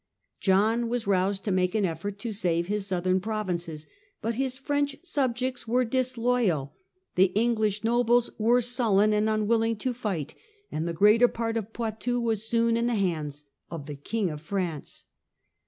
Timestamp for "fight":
9.93-10.33